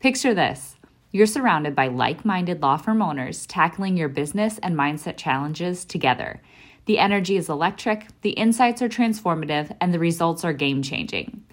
[0.00, 0.76] Picture this
[1.12, 6.42] you're surrounded by like minded law firm owners tackling your business and mindset challenges together.
[6.86, 11.44] The energy is electric, the insights are transformative, and the results are game changing.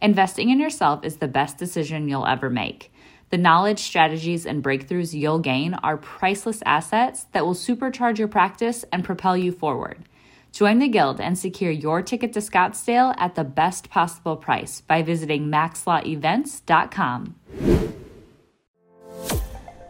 [0.00, 2.90] Investing in yourself is the best decision you'll ever make.
[3.28, 8.84] The knowledge, strategies, and breakthroughs you'll gain are priceless assets that will supercharge your practice
[8.90, 9.98] and propel you forward.
[10.50, 15.02] Join the Guild and secure your ticket to Scottsdale at the best possible price by
[15.02, 17.36] visiting maxlawevents.com.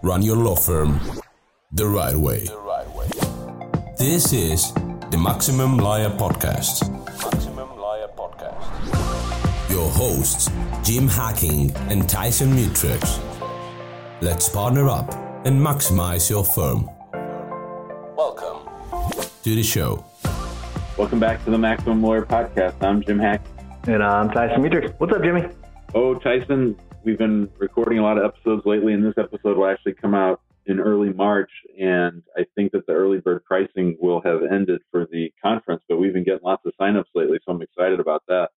[0.03, 0.99] Run your law firm
[1.71, 2.41] the right way.
[2.45, 3.07] The right way.
[3.97, 4.73] This is
[5.11, 6.91] the Maximum Lawyer Podcast.
[7.23, 9.71] Maximum Lawyer Podcast.
[9.71, 10.51] Your hosts,
[10.83, 13.21] Jim Hacking and Tyson Mutrux.
[14.21, 15.15] Let's partner up
[15.47, 16.91] and maximize your firm.
[18.17, 18.69] Welcome
[19.45, 20.05] to the show.
[20.99, 22.83] Welcome back to the Maximum Lawyer Podcast.
[22.83, 23.43] I'm Jim Hack.
[23.85, 24.93] And I'm Tyson Mutrux.
[24.99, 25.47] What's up, Jimmy?
[25.95, 29.95] Oh, Tyson, we've been recording a lot of episodes lately, and this episode will actually
[29.95, 31.51] come out in early March.
[31.79, 35.99] And I think that the early bird pricing will have ended for the conference, but
[35.99, 38.51] we've been getting lots of signups lately, so I'm excited about that.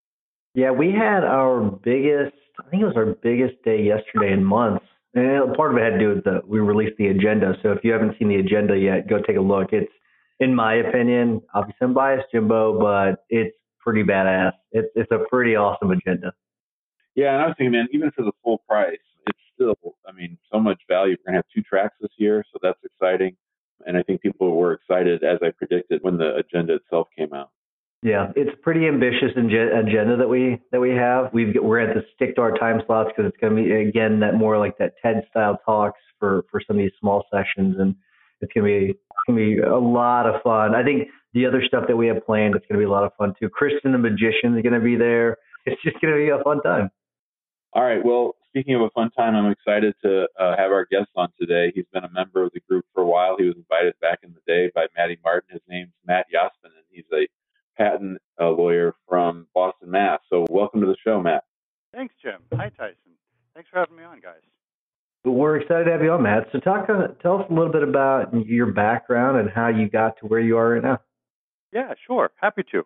[0.56, 4.86] Yeah, we had our biggest, I think it was our biggest day yesterday in months.
[5.16, 7.54] And part of it had to do with the, we released the agenda.
[7.62, 9.70] So if you haven't seen the agenda yet, go take a look.
[9.72, 9.92] It's,
[10.40, 14.54] in my opinion, obviously I'm biased, Jimbo, but it's pretty badass.
[14.72, 16.34] It's, it's a pretty awesome agenda.
[17.16, 18.98] Yeah, and I was thinking, man, even for the full price,
[19.28, 19.76] it's still,
[20.08, 21.16] I mean, so much value.
[21.26, 23.36] We're to have two tracks this year, so that's exciting.
[23.86, 27.50] And I think people were excited, as I predicted, when the agenda itself came out.
[28.02, 31.30] Yeah, it's pretty ambitious agenda that we that we have.
[31.32, 34.20] We've we're at to stick to our time slots because it's going to be again
[34.20, 37.96] that more like that TED style talks for for some of these small sessions, and
[38.42, 40.76] it's going to be it's going to be a lot of fun.
[40.76, 43.06] I think the other stuff that we have planned, it's going to be a lot
[43.06, 43.48] of fun too.
[43.48, 45.38] Kristen the magician is going to be there.
[45.66, 46.90] It's just going to be a fun time.
[47.76, 48.06] All right.
[48.06, 51.72] Well, speaking of a fun time, I'm excited to uh, have our guest on today.
[51.74, 53.36] He's been a member of the group for a while.
[53.36, 55.50] He was invited back in the day by Maddy Martin.
[55.52, 57.28] His name's Matt Yospin, and he's a
[57.76, 60.20] patent uh, lawyer from Boston, Mass.
[60.30, 61.46] So, welcome to the show, Matt.
[61.96, 62.42] Thanks, Jim.
[62.54, 62.96] Hi, Tyson.
[63.56, 64.42] Thanks for having me on, guys.
[65.26, 66.50] We're excited to have you on, Matt.
[66.52, 70.20] So, talk, uh, tell us a little bit about your background and how you got
[70.20, 71.00] to where you are right now.
[71.72, 72.30] Yeah, sure.
[72.36, 72.84] Happy to.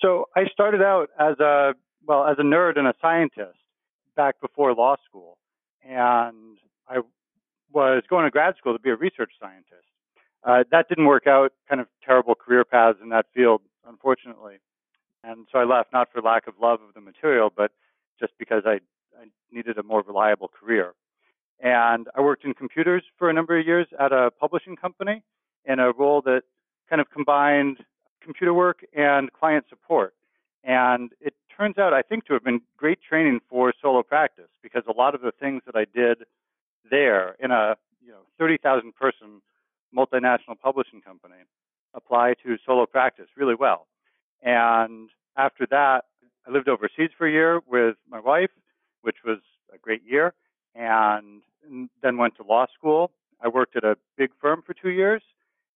[0.00, 1.74] So, I started out as a
[2.06, 3.59] well as a nerd and a scientist
[4.20, 5.38] back before law school,
[5.82, 6.98] and I
[7.72, 9.88] was going to grad school to be a research scientist.
[10.44, 11.54] Uh, that didn't work out.
[11.70, 14.56] Kind of terrible career paths in that field, unfortunately,
[15.24, 17.70] and so I left not for lack of love of the material, but
[18.20, 18.76] just because I,
[19.18, 20.92] I needed a more reliable career.
[21.58, 25.22] And I worked in computers for a number of years at a publishing company
[25.64, 26.42] in a role that
[26.90, 27.78] kind of combined
[28.22, 30.12] computer work and client support.
[30.62, 34.82] And it turns out, I think, to have been great training for solo practice because
[34.88, 36.24] a lot of the things that I did
[36.90, 39.42] there in a you know 30,000 person
[39.94, 41.34] multinational publishing company
[41.92, 43.86] apply to solo practice really well.
[44.42, 46.06] And after that,
[46.46, 48.50] I lived overseas for a year with my wife,
[49.02, 49.40] which was
[49.74, 50.32] a great year,
[50.74, 51.42] and
[52.02, 53.10] then went to law school.
[53.42, 55.22] I worked at a big firm for two years,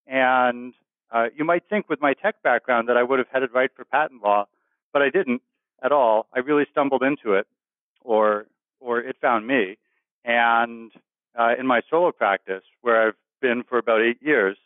[0.07, 0.73] and
[1.11, 3.85] uh, you might think with my tech background that I would have headed right for
[3.85, 4.47] patent law,
[4.91, 5.43] but I didn't
[5.85, 6.27] at all.
[6.35, 7.47] I really stumbled into it,
[8.03, 8.47] or
[8.81, 9.77] or it found me.
[10.25, 10.91] And
[11.39, 14.57] uh, in my solo practice, where I've been for about eight years,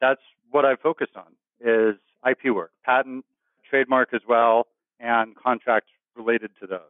[0.00, 0.20] that's
[0.50, 1.96] what I've focused on is
[2.28, 3.24] IP work, patent,
[3.68, 4.66] trademark as well,
[5.00, 6.80] and contracts related to those.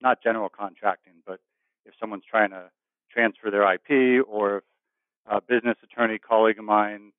[0.00, 1.40] Not general contracting, but
[1.86, 2.64] if someone's trying to
[3.10, 4.64] transfer their IP, or if
[5.26, 7.12] a business attorney colleague of mine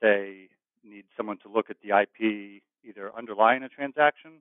[0.00, 0.48] say
[0.84, 4.40] needs someone to look at the IP either underlying a transaction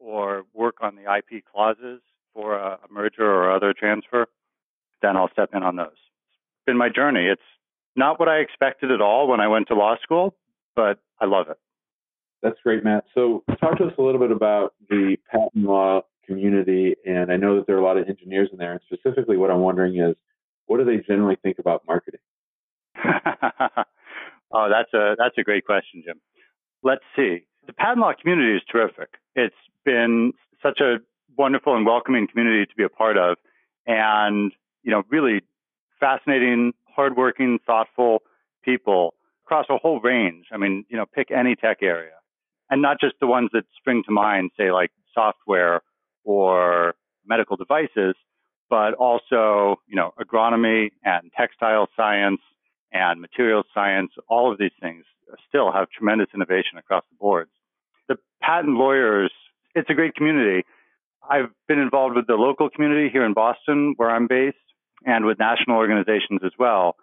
[0.00, 2.00] or work on the IP clauses
[2.34, 4.26] for a, a merger or other transfer,
[5.02, 5.88] then I'll step in on those.
[5.92, 7.26] It's been my journey.
[7.26, 7.40] It's
[7.96, 10.34] not what I expected at all when I went to law school,
[10.74, 11.58] but I love it.
[12.42, 13.04] That's great, Matt.
[13.14, 16.94] So, talk to us a little bit about the patent law community.
[17.04, 18.72] And I know that there are a lot of engineers in there.
[18.72, 20.16] And specifically, what I'm wondering is,
[20.66, 22.20] what do they generally think about marketing?
[24.52, 26.20] oh, that's a that's a great question, Jim.
[26.82, 27.44] Let's see.
[27.66, 29.08] The patent law community is terrific.
[29.34, 29.54] It's
[29.84, 30.32] been
[30.62, 30.96] such a
[31.36, 33.36] wonderful and welcoming community to be a part of.
[33.86, 35.42] And you know, really
[35.98, 38.22] fascinating, hardworking, thoughtful
[38.64, 40.46] people across a whole range.
[40.52, 42.12] I mean, you know, pick any tech area
[42.70, 45.82] and not just the ones that spring to mind, say like software
[46.24, 46.94] or
[47.26, 48.14] medical devices,
[48.68, 52.40] but also, you know, agronomy and textile science
[52.92, 55.04] and materials science, all of these things
[55.48, 57.48] still have tremendous innovation across the board.
[58.10, 59.30] The patent lawyers,
[59.76, 60.64] it's a great community.
[61.22, 64.56] I've been involved with the local community here in Boston, where I'm based,
[65.06, 66.96] and with national organizations as well.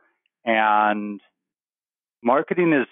[0.44, 1.21] And
[2.21, 2.88] marketing is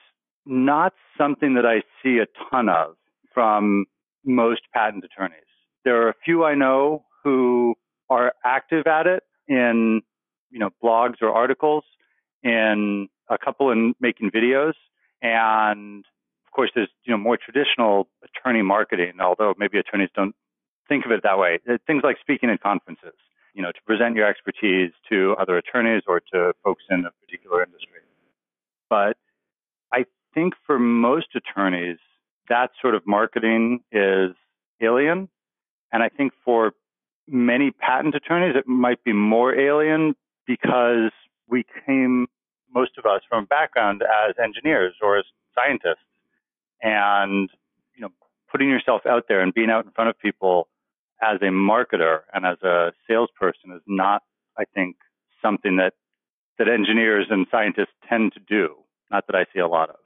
[0.46, 2.96] not something that I see a ton of
[3.34, 3.86] from
[4.24, 5.42] most patent attorneys.
[5.84, 7.76] There are a few I know who
[8.10, 10.02] are active at it in,
[10.52, 11.84] you know, blogs or articles,
[12.44, 14.74] in a couple in making videos,
[15.22, 16.06] and
[16.56, 20.36] course there's you know more traditional attorney marketing, although maybe attorneys don't
[20.88, 21.60] think of it that way.
[21.88, 23.16] Things like speaking at conferences,
[23.54, 27.64] you know, to present your expertise to other attorneys or to folks in a particular
[27.64, 28.00] industry.
[28.90, 29.18] But
[29.94, 31.98] I think for most attorneys,
[32.50, 34.32] that sort of marketing is
[34.82, 35.30] alien.
[35.92, 36.74] And I think for
[37.28, 40.16] many patent attorneys, it might be more alien
[40.46, 41.12] because
[41.48, 42.28] we came,
[42.74, 45.26] most of us, from a background as engineers or as
[45.56, 46.06] scientists.
[46.82, 47.50] And,
[47.96, 48.10] you know,
[48.52, 50.68] putting yourself out there and being out in front of people
[51.22, 54.24] as a marketer and as a salesperson is not,
[54.58, 54.98] I think,
[55.42, 55.94] something that
[56.58, 58.76] that engineers and scientists tend to do.
[59.12, 59.98] Not that I see a lot of.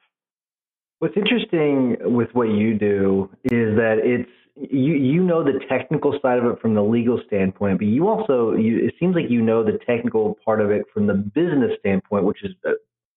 [0.99, 6.39] What's interesting with what you do is that it's you you know the technical side
[6.39, 9.63] of it from the legal standpoint, but you also you, it seems like you know
[9.63, 12.71] the technical part of it from the business standpoint, which is uh,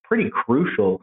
[0.05, 1.01] pretty crucial.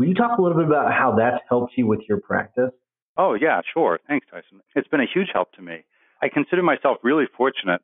[0.00, 2.70] Will you talk a little bit about how that's helped you with your practice?
[3.18, 4.00] Oh yeah, sure.
[4.08, 4.62] Thanks, Tyson.
[4.74, 5.84] It's been a huge help to me.
[6.22, 7.82] I consider myself really fortunate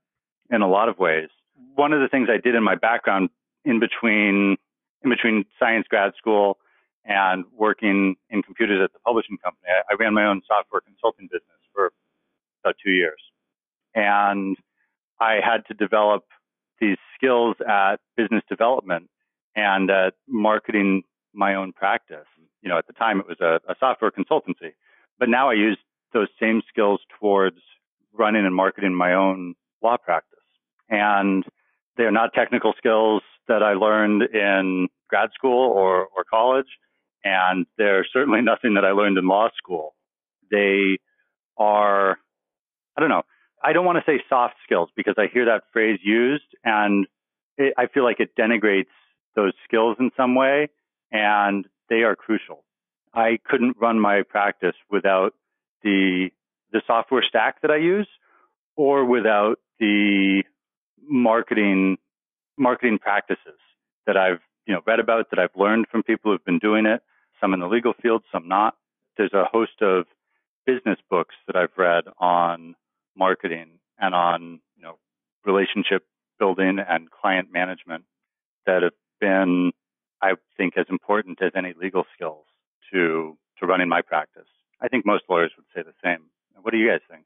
[0.49, 1.29] in a lot of ways.
[1.75, 3.29] One of the things I did in my background
[3.67, 4.57] in between
[5.05, 6.57] in between science grad school
[7.05, 11.27] and working in computers at the publishing company, I, I ran my own software consulting
[11.27, 11.93] business for
[12.65, 13.21] about two years.
[13.95, 14.57] And
[15.21, 16.25] I had to develop
[16.81, 19.11] these skills at business development
[19.55, 21.03] and at marketing
[21.37, 22.27] my own practice.
[22.63, 24.73] You know, at the time it was a, a software consultancy,
[25.19, 25.79] but now I use
[26.13, 27.59] those same skills towards
[28.13, 30.39] running and marketing my own law practice.
[30.89, 31.45] And
[31.97, 36.67] they're not technical skills that I learned in grad school or, or college.
[37.25, 39.95] And they're certainly nothing that I learned in law school.
[40.51, 40.99] They
[41.59, 42.19] are,
[42.97, 43.23] I don't know,
[43.63, 47.07] I don't want to say soft skills because I hear that phrase used and
[47.59, 48.87] it, I feel like it denigrates
[49.35, 50.69] those skills in some way
[51.13, 52.65] and they are crucial.
[53.15, 55.35] I couldn't run my practice without
[55.83, 56.31] the
[56.73, 58.09] the software stack that I use
[58.77, 60.43] or without the
[61.03, 61.99] marketing
[62.59, 63.59] marketing practices
[64.07, 67.03] that I've you know read about that I've learned from people who've been doing it
[67.41, 68.75] some in the legal field some not
[69.17, 70.07] there's a host of
[70.67, 72.75] business books that I've read on
[73.17, 74.99] marketing and on you know
[75.45, 76.05] relationship
[76.39, 78.05] building and client management
[78.67, 79.73] that have been
[80.23, 82.45] I think as important as any legal skills
[82.93, 84.49] to to running my practice.
[84.81, 86.27] I think most lawyers would say the same.
[86.61, 87.25] What do you guys think?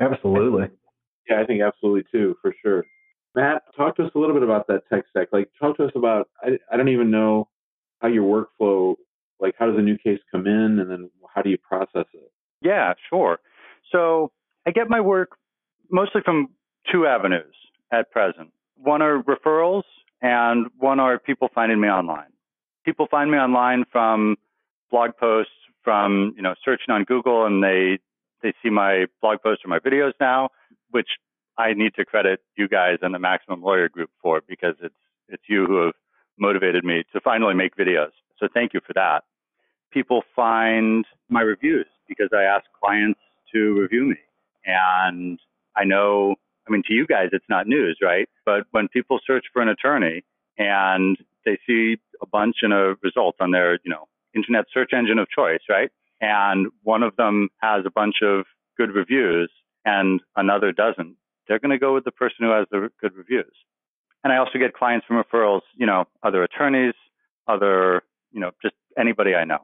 [0.00, 0.68] Absolutely.
[1.28, 2.84] Yeah, I think absolutely too, for sure.
[3.34, 5.28] Matt, talk to us a little bit about that tech stack.
[5.32, 6.28] Like, talk to us about.
[6.42, 7.48] I, I don't even know
[8.00, 8.94] how your workflow.
[9.40, 12.32] Like, how does a new case come in, and then how do you process it?
[12.60, 13.38] Yeah, sure.
[13.92, 14.32] So
[14.66, 15.36] I get my work
[15.90, 16.48] mostly from
[16.90, 17.54] two avenues
[17.92, 18.50] at present.
[18.76, 19.84] One are referrals,
[20.22, 22.32] and one are people finding me online.
[22.84, 24.36] People find me online from
[24.90, 27.98] blog posts, from you know searching on Google, and they
[28.42, 30.50] they see my blog posts or my videos now,
[30.90, 31.08] which
[31.56, 34.94] I need to credit you guys and the Maximum Lawyer Group for because it's
[35.28, 35.94] it's you who have
[36.38, 38.12] motivated me to finally make videos.
[38.38, 39.24] So thank you for that.
[39.92, 43.20] People find my reviews because I ask clients
[43.52, 44.16] to review me.
[44.64, 45.38] And
[45.76, 46.36] I know,
[46.68, 48.28] I mean, to you guys, it's not news, right?
[48.44, 50.24] But when people search for an attorney
[50.58, 55.18] and they see a bunch in a result on their, you know, internet search engine
[55.18, 55.90] of choice, right?
[56.20, 58.46] and one of them has a bunch of
[58.76, 59.50] good reviews
[59.84, 63.52] and another doesn't, they're going to go with the person who has the good reviews.
[64.24, 66.94] And I also get clients from referrals, you know, other attorneys,
[67.46, 69.60] other, you know, just anybody I know.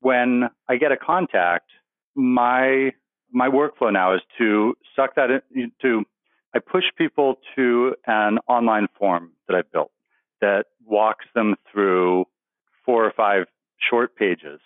[0.00, 1.70] When I get a contact,
[2.14, 2.92] my
[3.32, 6.04] my workflow now is to suck that in, to
[6.56, 9.90] I push people to an online form that I've built
[10.40, 12.24] that walks them through
[12.82, 13.44] four or five
[13.78, 14.60] short pages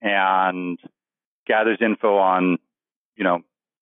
[0.00, 0.78] and
[1.46, 2.56] gathers info on,
[3.16, 3.40] you know,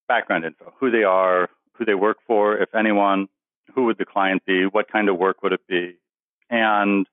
[0.09, 3.29] background info, who they are, who they work for, if anyone,
[3.73, 4.65] who would the client be?
[4.65, 5.99] What kind of work would it be?
[6.51, 7.07] And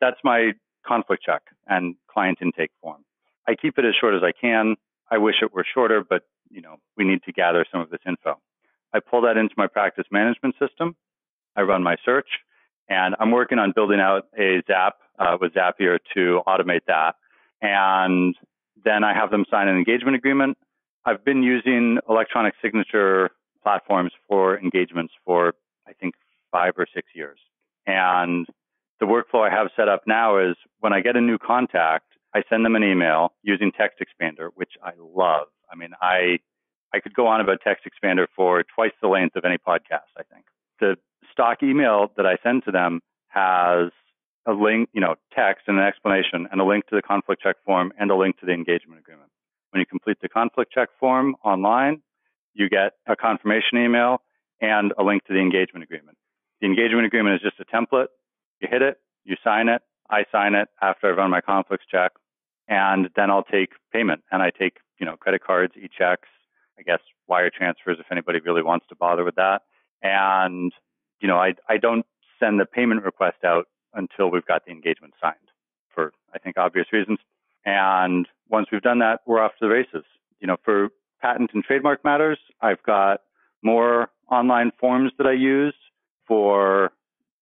[0.00, 0.50] that's my
[0.84, 3.04] conflict check and client intake form.
[3.46, 4.74] I keep it as short as I can.
[5.12, 8.00] I wish it were shorter, but you know, we need to gather some of this
[8.04, 8.40] info.
[8.94, 10.96] I pull that into my practice management system.
[11.56, 12.28] I run my search
[12.88, 17.14] and I'm working on building out a Zap uh, with Zapier to automate that.
[17.60, 18.34] And
[18.84, 20.58] then I have them sign an engagement agreement.
[21.04, 23.30] I've been using electronic signature
[23.62, 25.54] platforms for engagements for,
[25.86, 26.14] I think,
[26.50, 27.38] five or six years.
[27.86, 28.46] And
[29.00, 32.42] the workflow I have set up now is when I get a new contact, I
[32.48, 35.48] send them an email using Text Expander, which I love.
[35.70, 36.38] I mean, I
[36.94, 40.22] I could go on about Text Expander for twice the length of any podcast, I
[40.32, 40.44] think.
[40.80, 40.96] The
[41.30, 43.90] stock email that I send to them has
[44.46, 47.56] a link, you know, text and an explanation and a link to the conflict check
[47.64, 49.30] form and a link to the engagement agreement.
[49.70, 52.02] When you complete the conflict check form online,
[52.54, 54.20] you get a confirmation email
[54.60, 56.18] and a link to the engagement agreement.
[56.60, 58.08] The engagement agreement is just a template.
[58.60, 62.12] You hit it, you sign it, I sign it after I've run my conflicts check,
[62.68, 64.22] and then I'll take payment.
[64.30, 66.28] And I take, you know, credit cards, e-checks,
[66.78, 69.62] I guess wire transfers if anybody really wants to bother with that.
[70.02, 70.72] And,
[71.20, 72.06] you know, I, I don't
[72.40, 75.36] send the payment request out until we've got the engagement signed
[75.94, 77.18] for, I think, obvious reasons.
[77.64, 80.04] And once we've done that, we're off to the races.
[80.40, 80.88] You know, for
[81.20, 83.20] patent and trademark matters, I've got
[83.62, 85.74] more online forms that I use
[86.26, 86.90] for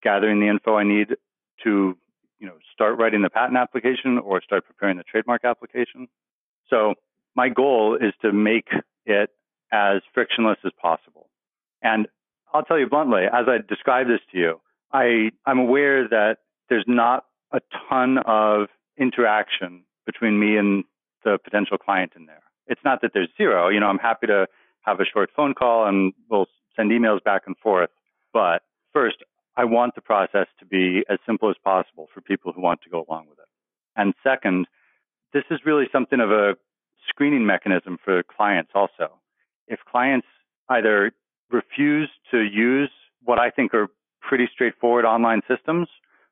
[0.02, 1.16] gathering the info I need
[1.64, 1.96] to,
[2.38, 6.08] you know, start writing the patent application or start preparing the trademark application.
[6.68, 6.94] So
[7.34, 8.68] my goal is to make
[9.06, 9.30] it
[9.72, 11.28] as frictionless as possible.
[11.82, 12.08] And
[12.52, 14.60] I'll tell you bluntly, as I describe this to you,
[14.92, 16.38] I, I'm aware that
[16.68, 20.84] there's not a ton of interaction between me and
[21.24, 22.42] the potential client in there.
[22.66, 23.68] It's not that there's zero.
[23.68, 24.46] You know, I'm happy to
[24.82, 27.90] have a short phone call and we'll send emails back and forth.
[28.32, 29.18] But first,
[29.56, 32.90] I want the process to be as simple as possible for people who want to
[32.90, 33.48] go along with it.
[33.96, 34.66] And second,
[35.32, 36.56] this is really something of a
[37.10, 39.20] screening mechanism for clients also.
[39.68, 40.26] If clients
[40.68, 41.12] either
[41.50, 42.90] refuse to use
[43.22, 43.88] what I think are
[44.22, 45.88] pretty straightforward online systems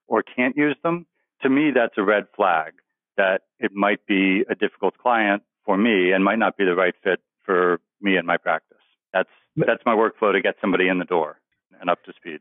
[0.06, 1.06] or can't use them,
[1.42, 2.74] to me, that's a red flag
[3.16, 6.94] that it might be a difficult client for me and might not be the right
[7.02, 8.78] fit for me and my practice.
[9.12, 11.40] That's, that's my workflow to get somebody in the door
[11.80, 12.40] and up to speed.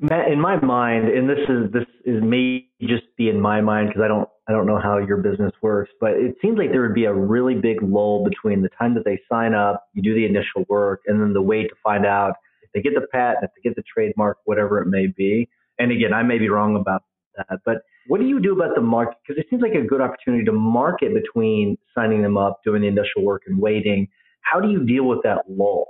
[0.00, 3.88] Matt, in my mind, and this is this is may just be in my mind
[3.88, 6.80] because I don't I don't know how your business works, but it seems like there
[6.82, 10.14] would be a really big lull between the time that they sign up, you do
[10.14, 13.44] the initial work, and then the wait to find out if they get the patent,
[13.44, 15.48] if they get the trademark, whatever it may be.
[15.78, 17.02] And again, I may be wrong about
[17.36, 19.18] that, but what do you do about the market?
[19.26, 22.88] Because it seems like a good opportunity to market between signing them up, doing the
[22.88, 24.08] initial work, and waiting.
[24.40, 25.86] How do you deal with that lull?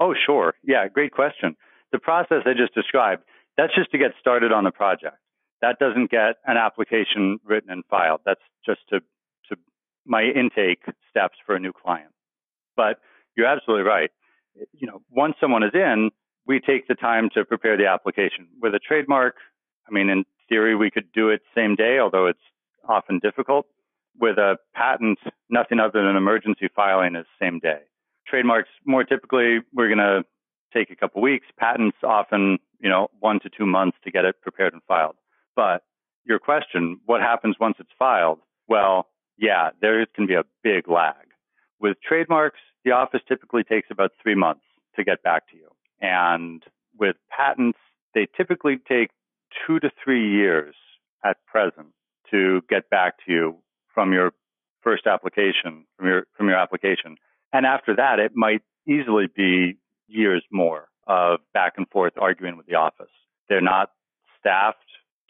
[0.00, 0.54] Oh, sure.
[0.64, 1.54] Yeah, great question.
[1.92, 3.24] The process I just described
[3.58, 5.16] that's just to get started on the project.
[5.62, 8.20] That doesn't get an application written and filed.
[8.24, 9.00] That's just to,
[9.48, 9.56] to
[10.06, 12.12] my intake steps for a new client.
[12.76, 12.98] But
[13.36, 14.10] you're absolutely right.
[14.72, 16.10] You know, once someone is in,
[16.46, 18.48] we take the time to prepare the application.
[18.60, 19.36] With a trademark,
[19.88, 22.38] I mean, in theory, we could do it same day, although it's
[22.88, 23.66] often difficult.
[24.18, 27.80] With a patent, nothing other than emergency filing is same day.
[28.26, 30.24] Trademarks, more typically, we're going to
[30.72, 31.46] take a couple weeks.
[31.58, 35.16] Patents often, you know, one to two months to get it prepared and filed.
[35.60, 35.82] But
[36.24, 38.38] your question, what happens once it's filed?
[38.66, 41.26] Well, yeah, there can be a big lag.
[41.78, 44.62] With trademarks, the office typically takes about three months
[44.96, 45.68] to get back to you.
[46.00, 46.62] And
[46.98, 47.78] with patents,
[48.14, 49.10] they typically take
[49.66, 50.74] two to three years
[51.22, 51.88] at present
[52.30, 53.56] to get back to you
[53.92, 54.32] from your
[54.80, 57.16] first application, from your, from your application.
[57.52, 59.76] And after that, it might easily be
[60.08, 63.12] years more of back and forth arguing with the office.
[63.50, 63.90] They're not
[64.38, 64.78] staffed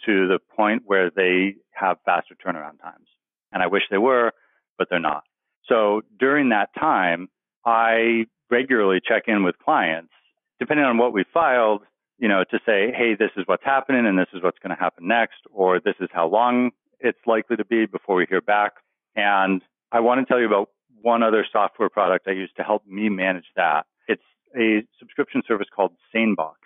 [0.07, 3.07] to the point where they have faster turnaround times.
[3.53, 4.33] And I wish they were,
[4.79, 5.25] but they're not.
[5.67, 7.29] So during that time,
[7.65, 10.13] I regularly check in with clients,
[10.59, 11.83] depending on what we filed,
[12.19, 14.81] you know, to say, hey, this is what's happening and this is what's going to
[14.81, 18.73] happen next, or this is how long it's likely to be before we hear back.
[19.17, 20.69] And I want to tell you about
[21.03, 24.23] one other software product I use to help me manage that It's
[24.57, 26.57] a subscription service called SaneBox,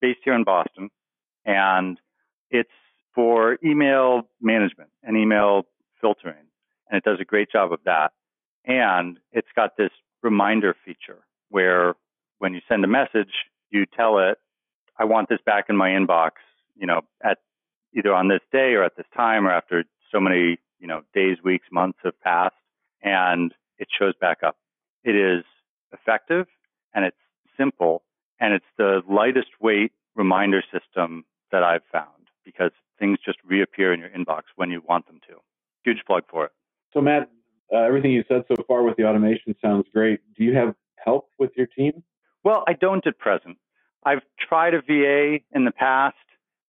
[0.00, 0.90] based here in Boston,
[1.44, 1.98] and
[2.50, 2.70] it's
[3.14, 5.66] for email management and email
[6.00, 6.46] filtering,
[6.88, 8.12] and it does a great job of that.
[8.64, 9.90] And it's got this
[10.22, 11.94] reminder feature where
[12.38, 13.32] when you send a message,
[13.70, 14.38] you tell it,
[14.98, 16.32] I want this back in my inbox,
[16.76, 17.38] you know, at
[17.96, 21.38] either on this day or at this time or after so many, you know, days,
[21.42, 22.54] weeks, months have passed
[23.02, 24.56] and it shows back up.
[25.04, 25.44] It is
[25.92, 26.46] effective
[26.94, 27.16] and it's
[27.56, 28.02] simple
[28.40, 32.17] and it's the lightest weight reminder system that I've found
[32.48, 35.34] because things just reappear in your inbox when you want them to.
[35.84, 36.52] Huge plug for it.
[36.94, 37.30] So, Matt,
[37.70, 40.20] uh, everything you said so far with the automation sounds great.
[40.34, 42.02] Do you have help with your team?
[42.44, 43.58] Well, I don't at present.
[44.02, 46.16] I've tried a VA in the past,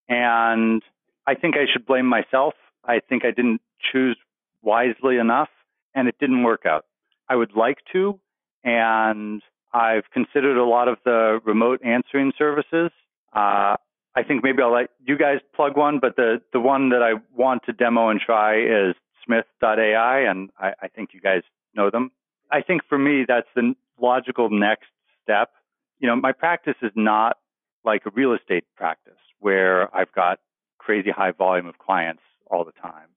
[0.10, 0.82] and
[1.26, 2.56] I think I should blame myself.
[2.84, 4.18] I think I didn't choose
[4.62, 5.50] wisely enough,
[5.96, 6.86] and it didn't work out.
[7.30, 8.20] I would like to,
[8.66, 12.92] and I've considered a lot of the remote answering services.
[13.32, 13.78] Uh,
[14.20, 17.14] I think maybe I'll let you guys plug one, but the, the one that I
[17.34, 18.94] want to demo and try is
[19.26, 22.12] Smith.ai, and I, I think you guys know them.
[22.52, 24.90] I think for me, that's the logical next
[25.24, 25.52] step.
[26.00, 27.38] You know, my practice is not
[27.86, 30.40] like a real estate practice where I've got
[30.80, 33.08] crazy high volume of clients all the time.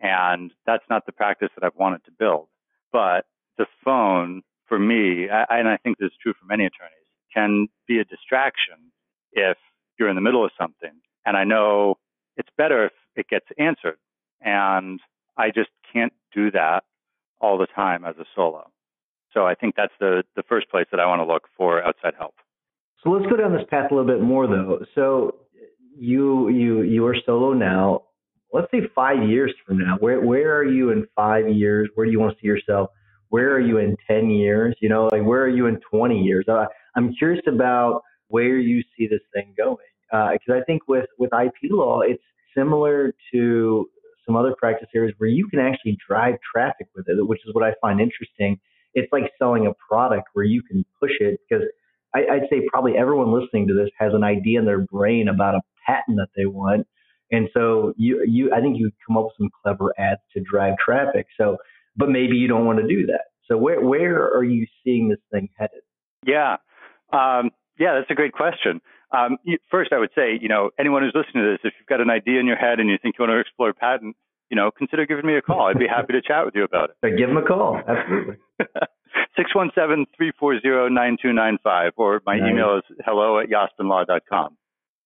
[0.00, 2.48] And that's not the practice that I've wanted to build.
[2.92, 3.26] But
[3.58, 6.94] the phone for me, and I think this is true for many attorneys,
[7.34, 8.92] can be a distraction
[10.16, 10.92] in the middle of something.
[11.26, 11.96] And I know
[12.36, 13.98] it's better if it gets answered.
[14.40, 15.00] And
[15.36, 16.84] I just can't do that
[17.40, 18.70] all the time as a solo.
[19.32, 22.14] So I think that's the, the first place that I want to look for outside
[22.18, 22.34] help.
[23.02, 24.80] So let's go down this path a little bit more though.
[24.94, 25.36] So
[25.98, 28.04] you you you are solo now.
[28.52, 29.96] Let's say five years from now.
[30.00, 31.90] Where where are you in five years?
[31.94, 32.90] Where do you want to see yourself?
[33.28, 34.74] Where are you in ten years?
[34.80, 36.46] You know, like where are you in twenty years?
[36.48, 36.64] Uh,
[36.96, 39.76] I'm curious about where you see this thing going.
[40.10, 42.22] Because uh, I think with with IP law, it's
[42.56, 43.88] similar to
[44.24, 47.64] some other practice areas where you can actually drive traffic with it, which is what
[47.64, 48.58] I find interesting.
[48.94, 51.64] It's like selling a product where you can push it because
[52.14, 55.54] I, I'd say probably everyone listening to this has an idea in their brain about
[55.54, 56.86] a patent that they want.
[57.30, 60.74] And so you, you, I think you come up with some clever ads to drive
[60.78, 61.26] traffic.
[61.36, 61.56] So,
[61.96, 63.24] but maybe you don't want to do that.
[63.48, 65.82] So where, where are you seeing this thing headed?
[66.24, 66.56] Yeah.
[67.12, 68.80] Um, yeah, that's a great question.
[69.12, 69.38] Um,
[69.70, 72.10] first, I would say, you know, anyone who's listening to this, if you've got an
[72.10, 74.16] idea in your head and you think you want to explore patent,
[74.50, 75.66] you know, consider giving me a call.
[75.66, 76.96] I'd be happy to chat with you about it.
[77.18, 77.80] Give them a call.
[77.86, 78.36] Absolutely.
[79.38, 82.50] 617-340-9295 or my nice.
[82.50, 84.56] email is hello at yospinlaw.com.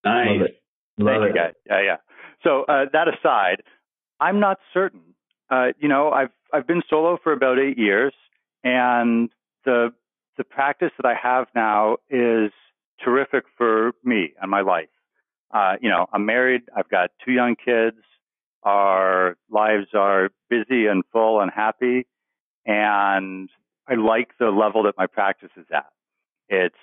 [0.03, 0.27] Nice.
[0.27, 0.61] Love it.
[0.97, 1.27] Love Thank it.
[1.27, 1.53] you guys.
[1.67, 1.97] Yeah, yeah.
[2.43, 3.61] So uh, that aside,
[4.19, 5.01] I'm not certain.
[5.49, 8.13] Uh, you know, I've I've been solo for about eight years,
[8.63, 9.29] and
[9.65, 9.93] the
[10.37, 12.51] the practice that I have now is
[13.03, 14.89] terrific for me and my life.
[15.53, 16.61] Uh, you know, I'm married.
[16.75, 17.97] I've got two young kids.
[18.63, 22.05] Our lives are busy and full and happy,
[22.65, 23.49] and
[23.87, 25.91] I like the level that my practice is at.
[26.47, 26.75] It's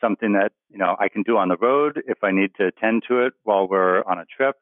[0.00, 3.04] something that, you know, I can do on the road if I need to attend
[3.08, 4.56] to it while we're on a trip.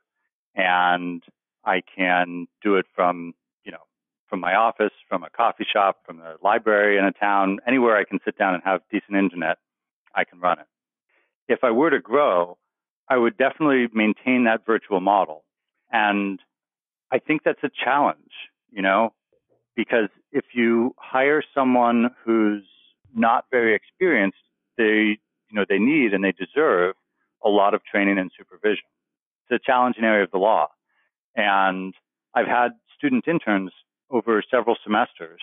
[0.54, 1.22] And
[1.64, 3.84] I can do it from, you know,
[4.28, 8.04] from my office, from a coffee shop, from the library in a town, anywhere I
[8.04, 9.58] can sit down and have decent internet,
[10.14, 10.66] I can run it.
[11.48, 12.58] If I were to grow,
[13.08, 15.44] I would definitely maintain that virtual model.
[15.90, 16.40] And
[17.12, 18.32] I think that's a challenge,
[18.70, 19.12] you know,
[19.76, 22.64] because if you hire someone who's
[23.14, 24.38] not very experienced,
[24.78, 25.18] they
[25.50, 26.94] you know they need and they deserve
[27.44, 28.84] a lot of training and supervision.
[29.50, 30.68] It's a challenging area of the law,
[31.36, 31.92] and
[32.34, 33.72] I've had student interns
[34.10, 35.40] over several semesters.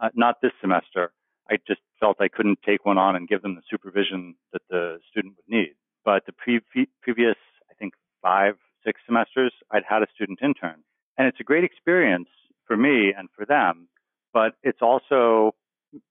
[0.00, 1.12] Uh, not this semester.
[1.48, 4.98] I just felt I couldn't take one on and give them the supervision that the
[5.10, 5.74] student would need.
[6.04, 7.36] But the pre- previous,
[7.70, 10.82] I think, five, six semesters, I'd had a student intern.
[11.18, 12.28] And it's a great experience
[12.66, 13.88] for me and for them,
[14.32, 15.54] but it's also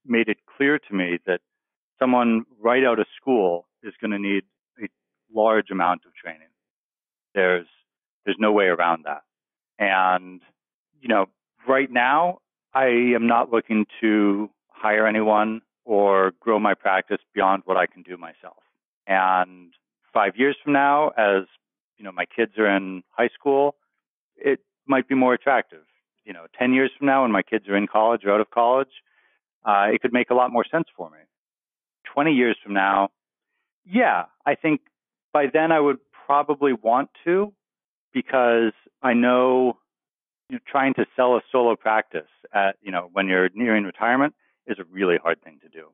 [0.05, 1.39] made it clear to me that
[1.97, 4.43] someone right out of school is going to need
[4.81, 4.87] a
[5.33, 6.49] large amount of training.
[7.33, 7.67] There's
[8.25, 9.21] there's no way around that.
[9.77, 10.41] And
[10.99, 11.27] you know,
[11.67, 12.39] right now
[12.73, 18.03] I am not looking to hire anyone or grow my practice beyond what I can
[18.03, 18.57] do myself.
[19.07, 19.73] And
[20.13, 21.43] 5 years from now as
[21.99, 23.75] you know my kids are in high school,
[24.35, 25.83] it might be more attractive
[26.29, 28.51] you know, 10 years from now when my kids are in college or out of
[28.51, 29.01] college,
[29.65, 31.17] uh, it could make a lot more sense for me.
[32.13, 33.09] 20 years from now,
[33.83, 34.81] yeah, I think
[35.33, 37.51] by then I would probably want to
[38.13, 39.77] because I know,
[40.49, 44.35] you know trying to sell a solo practice at, you know, when you're nearing retirement
[44.67, 45.87] is a really hard thing to do.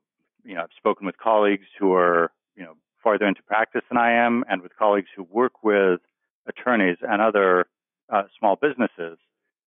[0.43, 2.73] You know, I've spoken with colleagues who are, you know,
[3.05, 6.01] farther into practice than I am and with colleagues who work with
[6.47, 7.67] attorneys and other
[8.11, 9.17] uh, small businesses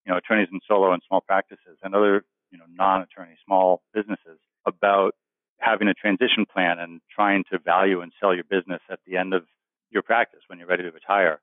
[0.09, 4.39] you know, attorneys in solo and small practices and other, you know, non-attorney small businesses
[4.67, 5.15] about
[5.59, 9.35] having a transition plan and trying to value and sell your business at the end
[9.35, 9.45] of
[9.91, 11.41] your practice when you're ready to retire.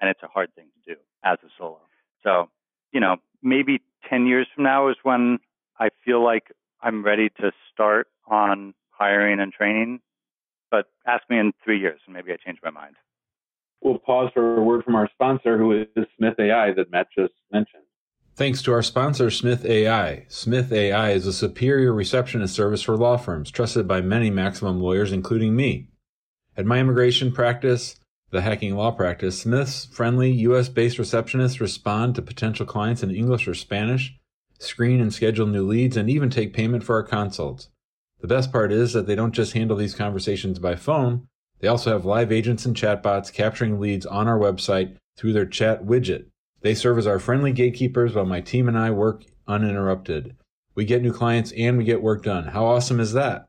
[0.00, 1.80] And it's a hard thing to do as a solo.
[2.22, 2.48] So,
[2.90, 5.38] you know, maybe 10 years from now is when
[5.78, 10.00] I feel like I'm ready to start on hiring and training
[10.70, 12.96] but ask me in three years, and maybe I change my mind.
[13.82, 17.34] We'll pause for a word from our sponsor, who is Smith AI that Matt just
[17.52, 17.84] mentioned.
[18.34, 20.26] Thanks to our sponsor, Smith AI.
[20.28, 25.12] Smith AI is a superior receptionist service for law firms, trusted by many maximum lawyers,
[25.12, 25.88] including me.
[26.56, 27.96] At my immigration practice,
[28.30, 33.48] the hacking law practice, Smith's friendly US based receptionists respond to potential clients in English
[33.48, 34.14] or Spanish,
[34.58, 37.68] screen and schedule new leads, and even take payment for our consults.
[38.20, 41.28] The best part is that they don't just handle these conversations by phone,
[41.60, 45.84] they also have live agents and chatbots capturing leads on our website through their chat
[45.84, 46.26] widget.
[46.60, 50.36] They serve as our friendly gatekeepers while my team and I work uninterrupted.
[50.74, 52.48] We get new clients and we get work done.
[52.48, 53.48] How awesome is that?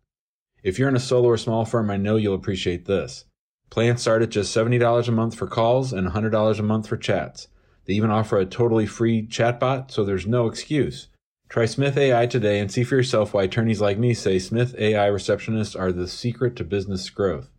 [0.63, 3.25] If you're in a solo or small firm, I know you'll appreciate this.
[3.69, 7.49] Plans start at just $70 a month for calls and $100 a month for chats.
[7.85, 11.09] They even offer a totally free chatbot, so there's no excuse.
[11.49, 15.07] Try Smith AI today and see for yourself why attorneys like me say Smith AI
[15.07, 17.49] receptionists are the secret to business growth.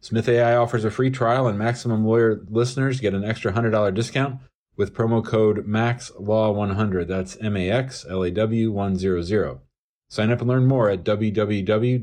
[0.00, 4.40] Smith AI offers a free trial, and Maximum Lawyer listeners get an extra $100 discount
[4.76, 7.06] with promo code MAXLAW100.
[7.06, 9.60] That's M A X L A W 100.
[10.10, 12.02] Sign up and learn more at www.smith.ai.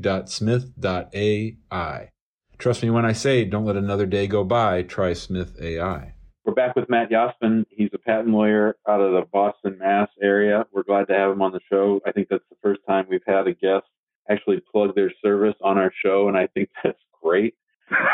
[2.58, 4.82] Trust me when I say don't let another day go by.
[4.82, 6.14] Try Smith AI.
[6.44, 7.66] We're back with Matt Yospin.
[7.70, 10.64] He's a patent lawyer out of the Boston, Mass area.
[10.72, 12.00] We're glad to have him on the show.
[12.06, 13.86] I think that's the first time we've had a guest
[14.30, 17.54] actually plug their service on our show, and I think that's great.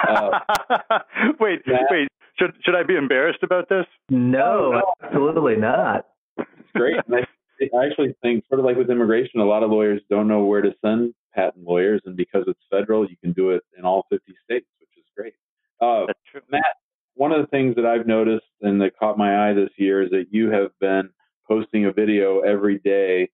[0.09, 0.41] Uh,
[1.41, 2.09] wait, Matt, wait.
[2.39, 3.87] Should should I be embarrassed about this?
[4.11, 4.95] No, no.
[5.03, 6.07] absolutely not.
[6.37, 6.97] It's great.
[7.11, 7.23] I,
[7.63, 10.63] I actually think, sort of like with immigration, a lot of lawyers don't know where
[10.63, 14.35] to send patent lawyers, and because it's federal, you can do it in all 50
[14.45, 15.35] states, which is great.
[15.81, 16.41] Uh, That's true.
[16.51, 16.77] Matt,
[17.17, 20.11] one of the things that I've noticed and that caught my eye this year is
[20.11, 21.11] that you have been
[21.49, 23.31] posting a video every day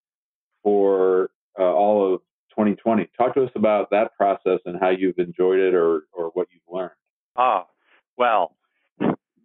[0.62, 3.08] for uh, all of 2020.
[3.16, 6.62] Talk to us about that process and how you've enjoyed it or, or what you've
[6.72, 6.90] learned.
[7.36, 7.66] Ah,
[8.16, 8.54] well,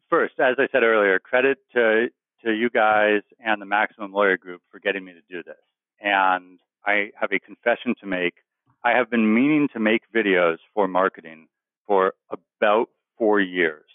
[0.10, 2.08] first, as I said earlier, credit to,
[2.46, 5.56] to you guys and the Maximum Lawyer Group for getting me to do this.
[6.00, 8.36] And I have a confession to make.
[8.84, 11.48] I have been meaning to make videos for marketing
[11.88, 13.87] for about four years,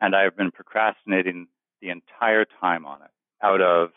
[0.00, 1.48] and I have been procrastinating
[1.80, 3.10] the entire time on it
[3.42, 3.90] out of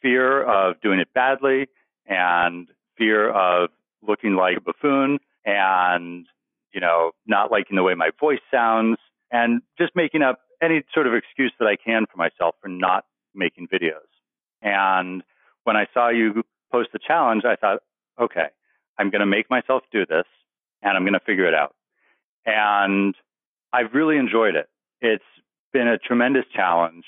[0.00, 1.68] fear of doing it badly
[2.06, 3.70] and fear of
[4.06, 6.26] looking like a buffoon and,
[6.72, 8.98] you know, not liking the way my voice sounds
[9.30, 13.04] and just making up any sort of excuse that I can for myself for not
[13.34, 14.06] making videos.
[14.62, 15.22] And
[15.64, 17.80] when I saw you post the challenge, I thought,
[18.20, 18.46] okay,
[18.98, 20.26] I'm going to make myself do this
[20.82, 21.74] and I'm going to figure it out.
[22.46, 23.14] And
[23.72, 24.68] I've really enjoyed it.
[25.00, 25.24] It's
[25.74, 27.04] been a tremendous challenge.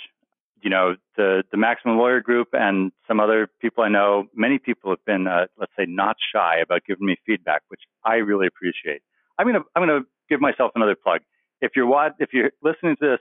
[0.61, 4.91] You know, the, the Maximum Lawyer Group and some other people I know, many people
[4.91, 9.01] have been, uh, let's say, not shy about giving me feedback, which I really appreciate.
[9.39, 11.21] I'm going to, I'm to give myself another plug.
[11.63, 13.21] If you're if you're listening to this,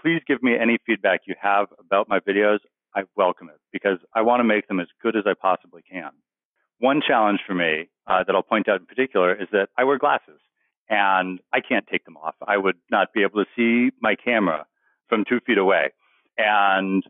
[0.00, 2.58] please give me any feedback you have about my videos.
[2.94, 6.10] I welcome it because I want to make them as good as I possibly can.
[6.78, 9.98] One challenge for me uh, that I'll point out in particular is that I wear
[9.98, 10.40] glasses
[10.88, 12.34] and I can't take them off.
[12.46, 14.66] I would not be able to see my camera
[15.08, 15.92] from two feet away.
[16.38, 17.02] And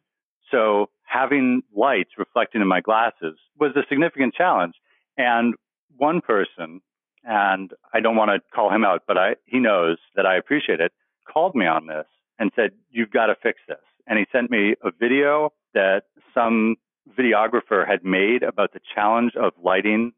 [0.50, 4.74] so having lights reflecting in my glasses was a significant challenge.
[5.16, 5.54] And
[5.96, 6.80] one person,
[7.24, 10.80] and I don't want to call him out, but I, he knows that I appreciate
[10.80, 10.92] it,
[11.30, 12.06] called me on this
[12.38, 13.78] and said, You've got to fix this.
[14.06, 16.02] And he sent me a video that
[16.34, 16.76] some
[17.18, 20.12] videographer had made about the challenge of lighting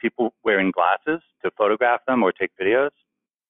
[0.00, 2.90] people wearing glasses to photograph them or take videos.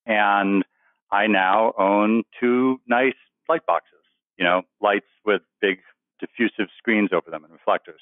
[0.05, 0.63] And
[1.11, 3.13] I now own two nice
[3.49, 4.03] light boxes,
[4.37, 5.79] you know, lights with big
[6.19, 8.01] diffusive screens over them and reflectors.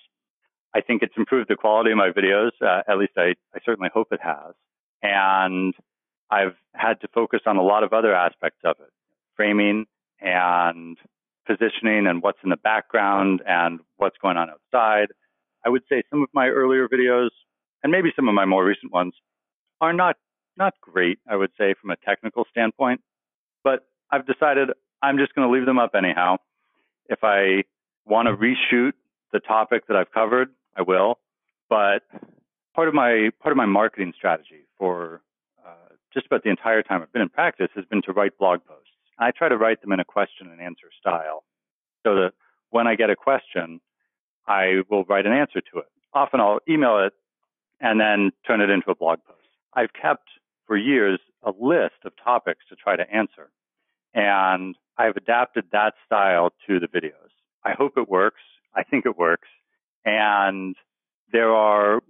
[0.73, 2.51] I think it's improved the quality of my videos.
[2.62, 4.54] Uh, at least I, I certainly hope it has.
[5.01, 5.73] And
[6.30, 8.91] I've had to focus on a lot of other aspects of it,
[9.36, 9.86] framing
[10.21, 10.97] and
[11.45, 15.08] positioning and what's in the background and what's going on outside.
[15.65, 17.30] I would say some of my earlier videos
[17.84, 19.13] and maybe some of my more recent ones
[19.82, 20.15] are not
[20.58, 23.01] not great, I would say from a technical standpoint,
[23.63, 24.69] but I've decided
[25.01, 26.37] I'm just going to leave them up anyhow.
[27.09, 27.63] If I
[28.05, 28.93] want to reshoot
[29.33, 31.19] the topic that I've covered, I will.
[31.69, 32.03] But
[32.75, 35.21] part of my part of my marketing strategy for
[35.65, 38.59] uh, just about the entire time I've been in practice has been to write blog
[38.65, 38.89] posts.
[39.19, 41.43] I try to write them in a question and answer style
[42.03, 42.31] so that
[42.71, 43.79] when I get a question,
[44.47, 45.85] I will write an answer to it.
[46.13, 47.13] Often I'll email it
[47.79, 49.37] and then turn it into a blog post.
[49.73, 50.27] I've kept
[50.65, 53.51] for years a list of topics to try to answer.
[54.13, 57.31] And I've adapted that style to the videos.
[57.65, 58.41] I hope it works.
[58.75, 59.47] I think it works.
[60.05, 60.75] And
[61.31, 62.01] there are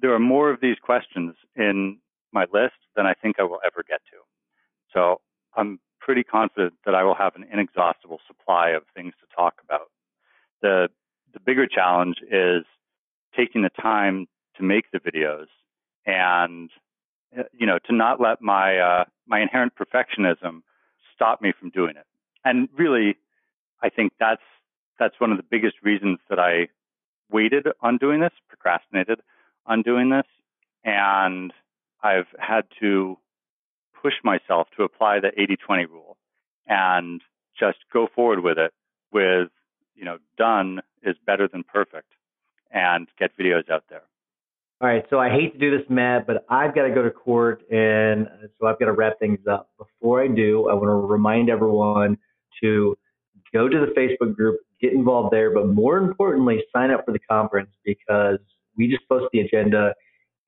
[0.00, 1.98] there are more of these questions in
[2.32, 4.18] my list than I think I will ever get to.
[4.94, 5.20] So
[5.54, 9.90] I'm pretty confident that I will have an inexhaustible supply of things to talk about.
[10.62, 10.88] The
[11.34, 12.64] the bigger challenge is
[13.36, 14.26] taking the time
[14.56, 15.48] to make the videos
[16.06, 16.70] and
[17.52, 20.62] you know to not let my uh, my inherent perfectionism
[21.14, 22.06] stop me from doing it.
[22.44, 23.16] And really,
[23.82, 24.42] I think that's
[24.98, 26.68] that's one of the biggest reasons that I
[27.30, 29.20] waited on doing this, procrastinated
[29.66, 30.26] on doing this,
[30.84, 31.52] and
[32.02, 33.18] I've had to
[34.02, 36.16] push myself to apply the 80-20 rule
[36.66, 37.20] and
[37.58, 38.72] just go forward with it
[39.12, 39.48] with
[39.94, 42.12] you know done is better than perfect
[42.70, 44.02] and get videos out there.
[44.80, 47.10] All right, so I hate to do this, Matt, but I've got to go to
[47.10, 48.26] court, and
[48.58, 49.68] so I've got to wrap things up.
[49.76, 52.16] Before I do, I want to remind everyone
[52.62, 52.96] to
[53.52, 57.18] go to the Facebook group, get involved there, but more importantly, sign up for the
[57.18, 58.38] conference because
[58.76, 59.94] we just post the agenda,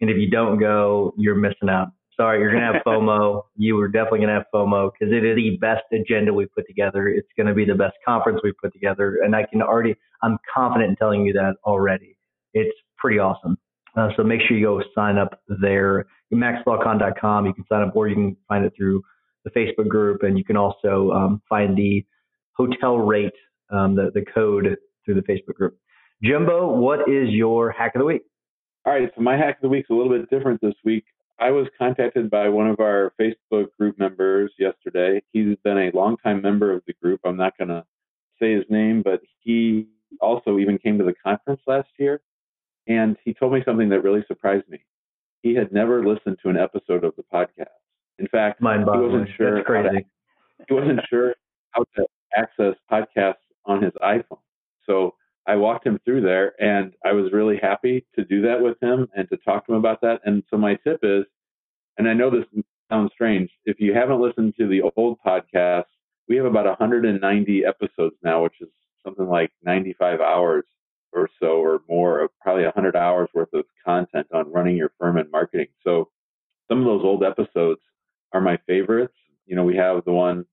[0.00, 1.88] and if you don't go, you're missing out.
[2.16, 3.42] Sorry, you're going to have FOMO.
[3.56, 6.66] you are definitely going to have FOMO because it is the best agenda we put
[6.66, 7.08] together.
[7.08, 10.38] It's going to be the best conference we put together, and I can already, I'm
[10.52, 12.16] confident in telling you that already.
[12.54, 13.56] It's pretty awesome.
[13.96, 16.06] Uh, so make sure you go sign up there.
[16.32, 17.46] MaxLawCon.com.
[17.46, 19.02] You can sign up, or you can find it through
[19.44, 22.04] the Facebook group, and you can also um, find the
[22.56, 23.32] hotel rate,
[23.70, 25.76] um, the the code through the Facebook group.
[26.22, 28.22] Jimbo, what is your hack of the week?
[28.84, 31.04] All right, so my hack of the week is a little bit different this week.
[31.38, 35.22] I was contacted by one of our Facebook group members yesterday.
[35.32, 37.20] He's been a longtime member of the group.
[37.24, 37.84] I'm not going to
[38.40, 39.88] say his name, but he
[40.20, 42.20] also even came to the conference last year.
[42.86, 44.84] And he told me something that really surprised me.
[45.42, 47.81] He had never listened to an episode of the podcast.
[48.18, 49.54] In fact, he wasn't sure.
[49.56, 49.88] That's crazy.
[49.88, 50.04] To,
[50.68, 51.34] he wasn't sure
[51.70, 53.34] how to access podcasts
[53.66, 54.38] on his iPhone.
[54.86, 55.14] So
[55.46, 59.08] I walked him through there, and I was really happy to do that with him
[59.16, 60.20] and to talk to him about that.
[60.24, 61.24] And so my tip is,
[61.98, 62.44] and I know this
[62.90, 65.84] sounds strange, if you haven't listened to the old podcast,
[66.28, 68.68] we have about 190 episodes now, which is
[69.04, 70.64] something like 95 hours
[71.12, 75.18] or so or more, of probably 100 hours worth of content on running your firm
[75.18, 75.66] and marketing.
[75.84, 76.08] So
[76.68, 77.80] some of those old episodes
[78.32, 79.14] are my favorites.
[79.46, 80.44] You know, we have the one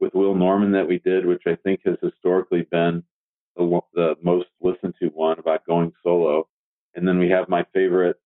[0.00, 3.02] with Will Norman that we did, which I think has historically been
[3.56, 6.48] the, the most listened to one about going solo.
[6.94, 8.16] And then we have my favorite,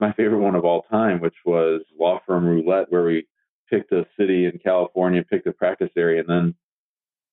[0.00, 3.26] my favorite one of all time, which was Law Firm Roulette, where we
[3.70, 6.54] picked a city in California, picked a practice area, and then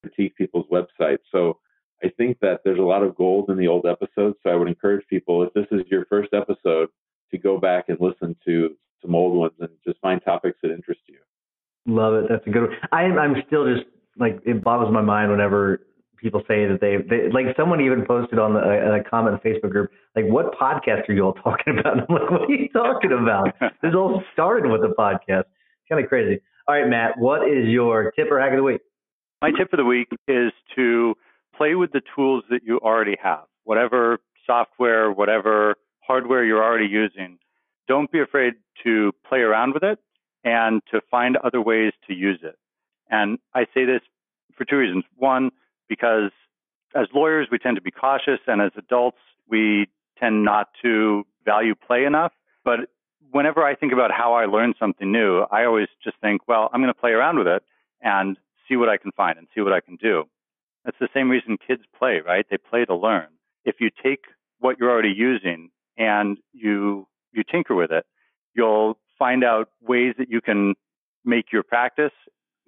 [0.01, 1.19] critique people's websites.
[1.31, 1.59] So
[2.03, 4.37] I think that there's a lot of gold in the old episodes.
[4.41, 6.89] So I would encourage people, if this is your first episode,
[7.31, 11.01] to go back and listen to some old ones and just find topics that interest
[11.07, 11.17] you.
[11.85, 12.25] Love it.
[12.29, 12.77] That's a good one.
[12.91, 13.87] I, I'm still just
[14.17, 15.81] like, it boggles my mind whenever
[16.17, 19.71] people say that they, they like someone even posted on the, a, a comment Facebook
[19.71, 21.93] group, like, what podcast are you all talking about?
[21.97, 23.47] And I'm like, what are you talking about?
[23.81, 25.45] this all started with a podcast.
[25.49, 26.41] It's kind of crazy.
[26.67, 28.81] All right, Matt, what is your tip or hack of the week?
[29.41, 31.15] My tip of the week is to
[31.57, 37.39] play with the tools that you already have, whatever software, whatever hardware you're already using.
[37.91, 38.53] Don't be afraid
[38.85, 39.99] to play around with it
[40.45, 42.57] and to find other ways to use it.
[43.09, 43.99] And I say this
[44.57, 45.03] for two reasons.
[45.17, 45.51] One,
[45.89, 46.31] because
[46.95, 49.17] as lawyers, we tend to be cautious, and as adults,
[49.49, 52.31] we tend not to value play enough.
[52.63, 52.79] But
[53.29, 56.79] whenever I think about how I learn something new, I always just think, well, I'm
[56.79, 57.61] going to play around with it
[58.01, 58.37] and
[58.69, 60.29] see what I can find and see what I can do.
[60.85, 62.45] That's the same reason kids play, right?
[62.49, 63.27] They play to learn.
[63.65, 64.21] If you take
[64.59, 68.05] what you're already using and you you tinker with it,
[68.55, 70.73] you'll find out ways that you can
[71.23, 72.11] make your practice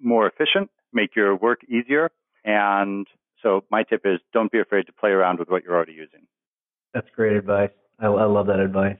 [0.00, 2.10] more efficient, make your work easier.
[2.44, 3.06] And
[3.42, 6.26] so my tip is don't be afraid to play around with what you're already using.
[6.92, 7.70] That's great advice.
[7.98, 8.98] I, I love that advice.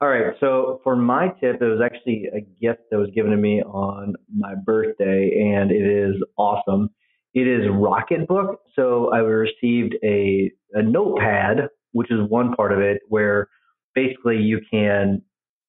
[0.00, 0.34] All right.
[0.40, 4.14] So for my tip, it was actually a gift that was given to me on
[4.36, 6.90] my birthday, and it is awesome.
[7.34, 8.56] It is Rocketbook.
[8.74, 13.48] So I received a, a notepad, which is one part of it, where
[13.94, 15.22] basically you can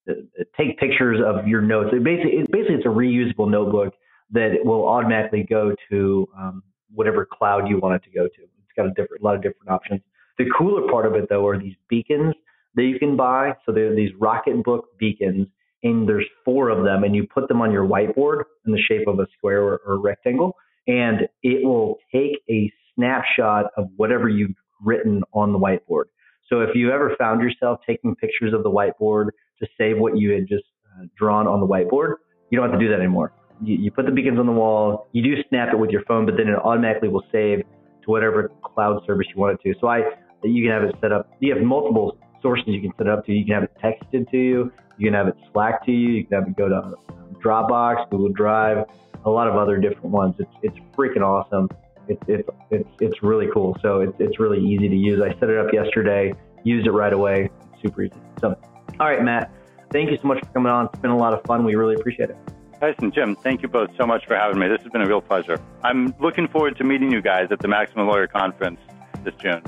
[0.10, 0.14] uh,
[0.58, 1.90] take pictures of your notes.
[1.94, 3.94] It basically, basically, it's a reusable notebook
[4.32, 8.42] that will automatically go to um, whatever cloud you want it to go to.
[8.42, 10.02] It's got a different, a lot of different options.
[10.38, 12.34] The cooler part of it, though, are these beacons
[12.76, 13.54] that you can buy.
[13.66, 15.48] So there are these Rocketbook beacons,
[15.84, 19.08] and there's four of them, and you put them on your whiteboard in the shape
[19.08, 20.56] of a square or, or rectangle,
[20.88, 26.06] and it will take a snapshot of whatever you've written on the whiteboard.
[26.50, 29.28] So if you ever found yourself taking pictures of the whiteboard
[29.60, 32.16] to save what you had just uh, drawn on the whiteboard,
[32.50, 33.34] you don't have to do that anymore.
[33.64, 36.26] You, you put the beacons on the wall, you do snap it with your phone,
[36.26, 39.80] but then it automatically will save to whatever cloud service you want it to.
[39.80, 40.00] So I,
[40.44, 41.32] you can have it set up.
[41.40, 43.32] You have multiple sources you can set up to.
[43.32, 44.72] You can have it texted to you.
[44.98, 46.10] You can have it Slack to you.
[46.10, 46.96] You can have it go to um,
[47.44, 48.86] Dropbox, Google Drive,
[49.26, 50.36] a lot of other different ones.
[50.38, 51.70] It's it's freaking awesome.
[52.08, 53.78] It's it's it's it's really cool.
[53.82, 55.22] So it's it's really easy to use.
[55.22, 57.50] I set it up yesterday, used it right away.
[57.82, 58.16] Super easy.
[58.40, 58.56] So,
[59.00, 59.52] all right, Matt.
[59.92, 60.88] Thank you so much for coming on.
[60.88, 61.64] It's been a lot of fun.
[61.64, 62.38] We really appreciate it.
[62.80, 64.68] Tyson, Jim, thank you both so much for having me.
[64.68, 65.58] This has been a real pleasure.
[65.84, 68.80] I'm looking forward to meeting you guys at the Maximum Lawyer Conference
[69.24, 69.62] this June.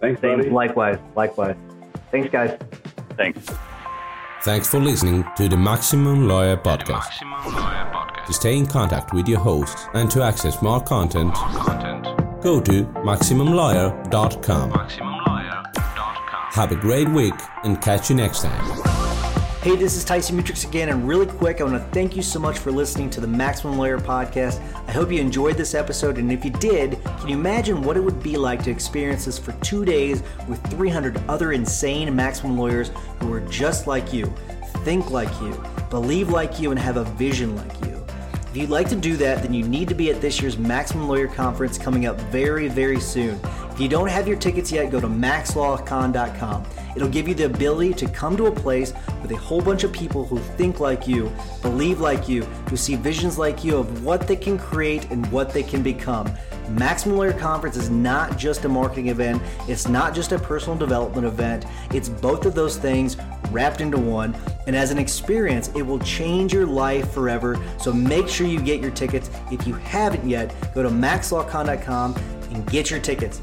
[0.00, 0.50] Thanks, Same, buddy.
[0.50, 1.56] likewise, likewise.
[2.10, 2.56] Thanks, guys.
[3.16, 3.46] Thanks.
[4.42, 7.20] Thanks for listening to the Maximum Lawyer Podcast.
[8.26, 11.32] To stay in contact with your hosts and to access more content,
[12.42, 14.72] go to MaximumLawyer.com.
[16.50, 18.82] Have a great week and catch you next time.
[19.62, 22.40] Hey, this is Tyson Mutrux again, and really quick, I want to thank you so
[22.40, 24.60] much for listening to the Maximum Lawyer podcast.
[24.88, 28.00] I hope you enjoyed this episode, and if you did, can you imagine what it
[28.00, 32.90] would be like to experience this for two days with 300 other insane maximum lawyers
[33.20, 34.32] who are just like you,
[34.78, 35.60] think like you,
[35.90, 37.85] believe like you, and have a vision like you?
[38.56, 41.08] If you'd like to do that, then you need to be at this year's Maximum
[41.08, 43.38] Lawyer Conference coming up very, very soon.
[43.70, 46.64] If you don't have your tickets yet, go to maxlawcon.com.
[46.96, 49.92] It'll give you the ability to come to a place with a whole bunch of
[49.92, 54.26] people who think like you, believe like you, who see visions like you of what
[54.26, 56.26] they can create and what they can become.
[56.70, 61.26] Maximum Lawyer Conference is not just a marketing event, it's not just a personal development
[61.26, 63.18] event, it's both of those things
[63.50, 64.36] wrapped into one.
[64.66, 67.60] And as an experience, it will change your life forever.
[67.78, 69.30] So make sure you get your tickets.
[69.50, 72.14] If you haven't yet, go to maxlawcon.com
[72.50, 73.40] and get your tickets.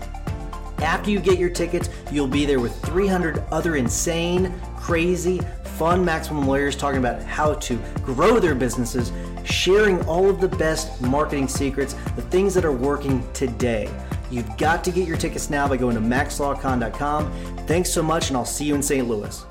[0.79, 5.39] After you get your tickets, you'll be there with 300 other insane, crazy,
[5.77, 9.11] fun maximum lawyers talking about how to grow their businesses,
[9.43, 13.89] sharing all of the best marketing secrets, the things that are working today.
[14.29, 17.31] You've got to get your tickets now by going to maxlawcon.com.
[17.67, 19.07] Thanks so much, and I'll see you in St.
[19.07, 19.45] Louis.